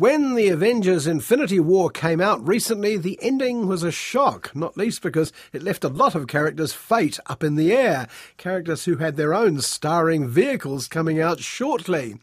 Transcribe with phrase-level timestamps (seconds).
[0.00, 5.02] When the Avengers Infinity War came out recently, the ending was a shock, not least
[5.02, 8.08] because it left a lot of characters' fate up in the air.
[8.38, 12.16] Characters who had their own starring vehicles coming out shortly.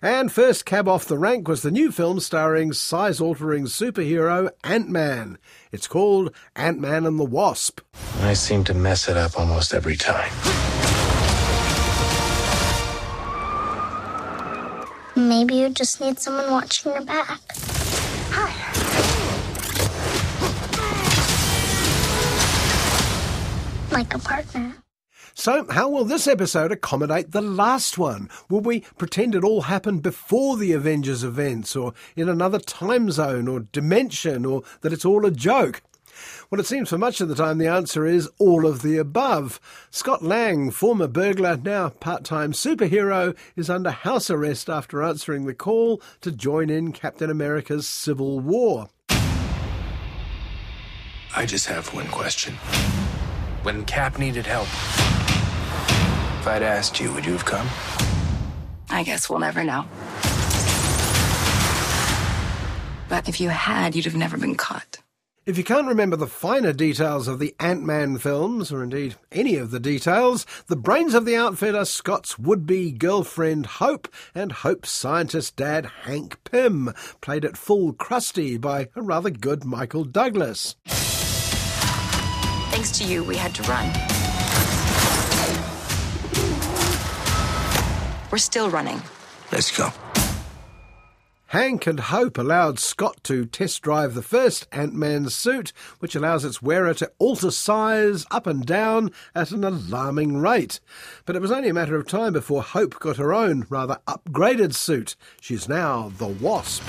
[0.00, 4.88] And first cab off the rank was the new film starring size altering superhero Ant
[4.88, 5.36] Man.
[5.70, 7.82] It's called Ant Man and the Wasp.
[8.22, 10.32] I seem to mess it up almost every time.
[15.38, 17.40] Maybe you just need someone watching your back.
[18.32, 18.50] Hi.
[23.92, 24.74] Like a partner.
[25.34, 28.28] So, how will this episode accommodate the last one?
[28.50, 33.46] Will we pretend it all happened before the Avengers events, or in another time zone,
[33.46, 35.82] or dimension, or that it's all a joke?
[36.50, 39.60] Well, it seems for much of the time the answer is all of the above.
[39.90, 45.54] Scott Lang, former burglar, now part time superhero, is under house arrest after answering the
[45.54, 48.88] call to join in Captain America's Civil War.
[51.36, 52.54] I just have one question.
[53.62, 54.68] When Cap needed help,
[56.40, 57.68] if I'd asked you, would you have come?
[58.90, 59.84] I guess we'll never know.
[63.08, 64.98] But if you had, you'd have never been caught.
[65.48, 69.56] If you can't remember the finer details of the Ant Man films, or indeed any
[69.56, 74.52] of the details, the brains of the outfit are Scott's would be girlfriend Hope and
[74.52, 80.76] Hope's scientist dad Hank Pym, played at full crusty by a rather good Michael Douglas.
[82.70, 83.86] Thanks to you, we had to run.
[88.30, 89.00] We're still running.
[89.50, 89.90] Let's go.
[91.48, 96.44] Hank and Hope allowed Scott to test drive the first Ant Man suit, which allows
[96.44, 100.78] its wearer to alter size up and down at an alarming rate.
[101.24, 104.74] But it was only a matter of time before Hope got her own, rather upgraded
[104.74, 105.16] suit.
[105.40, 106.82] She's now the Wasp.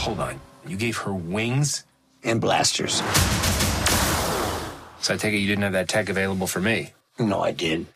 [0.00, 0.38] Hold on.
[0.66, 1.84] You gave her wings?
[2.22, 2.96] And blasters.
[5.00, 6.92] So I take it you didn't have that tech available for me?
[7.18, 7.86] No, I did.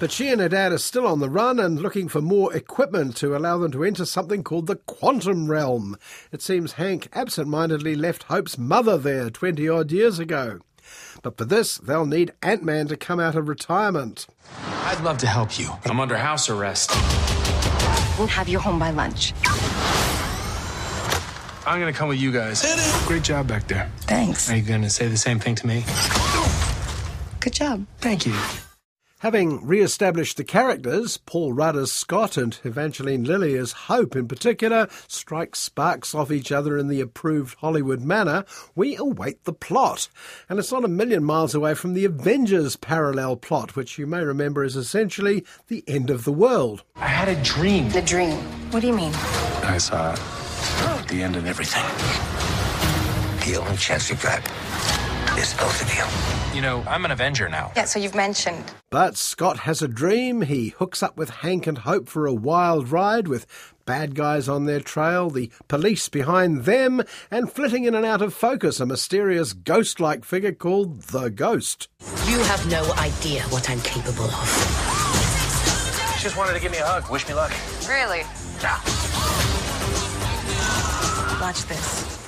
[0.00, 3.16] But she and her dad are still on the run and looking for more equipment
[3.16, 5.96] to allow them to enter something called the quantum realm.
[6.32, 10.60] It seems Hank absent mindedly left Hope's mother there 20 odd years ago.
[11.22, 14.26] But for this, they'll need Ant Man to come out of retirement.
[14.84, 16.90] I'd love to help you, but I'm under house arrest.
[18.18, 19.32] We'll have you home by lunch.
[21.66, 22.62] I'm gonna come with you guys.
[23.06, 23.90] Great job back there.
[24.02, 24.50] Thanks.
[24.50, 25.84] Are you gonna say the same thing to me?
[27.40, 27.86] Good job.
[28.00, 28.34] Thank you.
[29.24, 34.28] Having re established the characters, Paul Rudd as Scott and Evangeline Lilly as Hope in
[34.28, 40.10] particular strike sparks off each other in the approved Hollywood manner, we await the plot.
[40.50, 44.22] And it's not a million miles away from the Avengers parallel plot, which you may
[44.22, 46.84] remember is essentially the end of the world.
[46.96, 47.88] I had a dream.
[47.88, 48.36] The dream.
[48.72, 49.14] What do you mean?
[49.14, 51.08] I saw it.
[51.08, 51.82] The end of everything.
[53.50, 54.46] The only chance you got
[55.38, 56.56] is both of you.
[56.56, 57.72] You know, I'm an Avenger now.
[57.76, 58.64] Yeah, so you've mentioned.
[58.90, 60.42] But Scott has a dream.
[60.42, 63.46] He hooks up with Hank and Hope for a wild ride with
[63.84, 68.32] bad guys on their trail, the police behind them, and flitting in and out of
[68.32, 71.88] focus a mysterious ghost like figure called the Ghost.
[72.26, 74.48] You have no idea what I'm capable of.
[76.16, 77.10] She just wanted to give me a hug.
[77.10, 77.52] Wish me luck.
[77.88, 78.22] Really?
[78.62, 78.80] Yeah.
[81.40, 82.23] Watch this.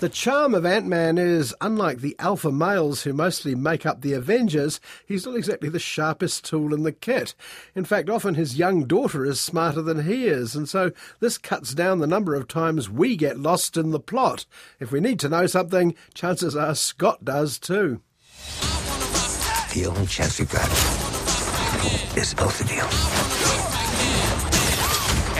[0.00, 4.14] The charm of Ant Man is, unlike the alpha males who mostly make up the
[4.14, 7.34] Avengers, he's not exactly the sharpest tool in the kit.
[7.74, 11.74] In fact, often his young daughter is smarter than he is, and so this cuts
[11.74, 14.46] down the number of times we get lost in the plot.
[14.78, 18.00] If we need to know something, chances are Scott does too.
[19.74, 20.66] The only chance you got
[22.16, 22.80] is both of you.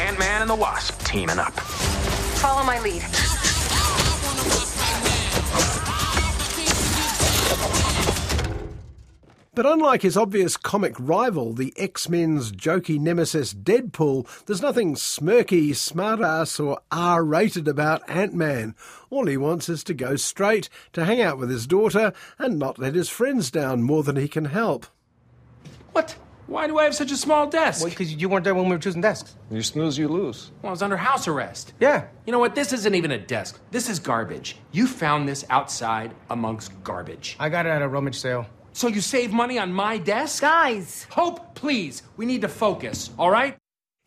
[0.03, 1.55] Ant-Man and the Wasp teaming up.
[2.41, 3.03] Follow my lead.
[9.61, 15.73] But unlike his obvious comic rival, the X Men's jokey nemesis Deadpool, there's nothing smirky,
[15.73, 18.75] smartass, or R rated about Ant Man.
[19.11, 22.79] All he wants is to go straight, to hang out with his daughter, and not
[22.79, 24.87] let his friends down more than he can help.
[25.93, 26.17] What?
[26.47, 27.83] Why do I have such a small desk?
[27.83, 29.37] Well, because you weren't there when we were choosing desks.
[29.51, 30.53] You snooze, you lose.
[30.63, 31.75] Well, I was under house arrest.
[31.81, 32.07] Yeah.
[32.25, 32.55] You know what?
[32.55, 33.61] This isn't even a desk.
[33.73, 34.57] This is garbage.
[34.73, 37.37] You found this outside amongst garbage.
[37.39, 38.47] I got it at a rummage sale.
[38.73, 40.43] So you save money on my desk?
[40.43, 41.07] Guys!
[41.11, 42.03] Hope, please.
[42.17, 43.57] We need to focus, all right?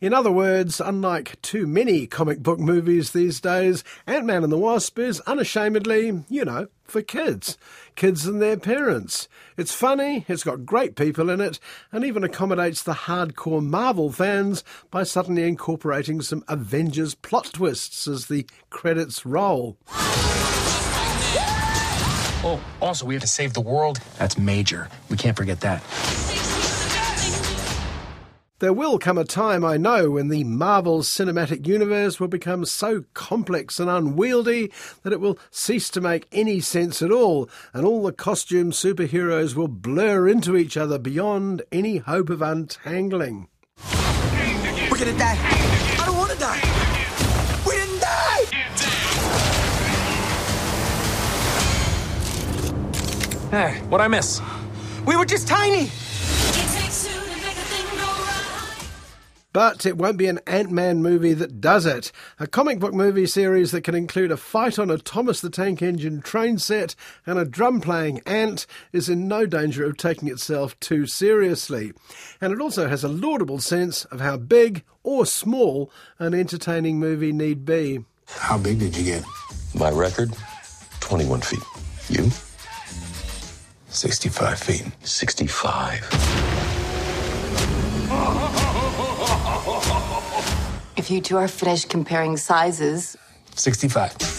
[0.00, 4.58] In other words, unlike too many comic book movies these days, Ant Man and the
[4.58, 7.56] Wasp is unashamedly, you know, for kids.
[7.94, 9.28] Kids and their parents.
[9.56, 11.58] It's funny, it's got great people in it,
[11.90, 18.26] and even accommodates the hardcore Marvel fans by suddenly incorporating some Avengers plot twists as
[18.26, 19.78] the credits roll.
[22.46, 24.00] Oh, also, we have to save the world.
[24.18, 24.90] That's major.
[25.08, 25.82] We can't forget that.
[28.58, 33.04] There will come a time, I know, when the Marvel Cinematic Universe will become so
[33.14, 34.70] complex and unwieldy
[35.02, 39.54] that it will cease to make any sense at all, and all the costume superheroes
[39.54, 43.48] will blur into each other beyond any hope of untangling.
[44.90, 45.36] We're gonna die.
[45.38, 45.93] I don't wanna die.
[53.54, 54.42] Hey, what'd I miss?
[55.06, 55.88] We were just tiny!
[59.52, 62.10] But it won't be an Ant Man movie that does it.
[62.40, 65.82] A comic book movie series that can include a fight on a Thomas the Tank
[65.82, 70.76] Engine train set and a drum playing ant is in no danger of taking itself
[70.80, 71.92] too seriously.
[72.40, 77.30] And it also has a laudable sense of how big or small an entertaining movie
[77.30, 78.04] need be.
[78.26, 79.24] How big did you get?
[79.76, 80.34] My record,
[80.98, 81.62] 21 feet.
[82.08, 82.32] You?
[83.94, 84.86] 65 feet.
[85.04, 86.08] 65.
[90.96, 93.16] If you two are finished comparing sizes,
[93.54, 94.33] 65.